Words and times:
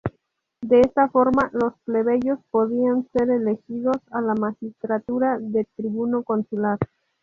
De 0.61 0.79
esta 0.79 1.09
forma, 1.09 1.51
los 1.53 1.75
plebeyos 1.85 2.39
podían 2.49 3.07
ser 3.13 3.29
elegidos 3.29 3.97
a 4.09 4.19
la 4.21 4.33
magistratura 4.33 5.37
de 5.39 5.67
Tribuno 5.77 6.23
Consular. 6.23 6.79